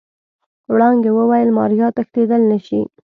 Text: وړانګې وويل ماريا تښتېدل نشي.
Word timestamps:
وړانګې 0.71 1.11
وويل 1.17 1.49
ماريا 1.57 1.87
تښتېدل 1.95 2.41
نشي. 2.51 2.81